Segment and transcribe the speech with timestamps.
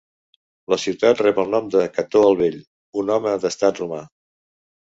[0.73, 2.57] La ciutat rep el nom de Cató el Vell,
[3.03, 4.01] un home d'estat romà.